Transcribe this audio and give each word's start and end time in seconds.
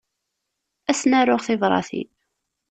Ad 0.89 0.95
sen-aruɣ 0.99 1.39
tibratin. 1.45 2.09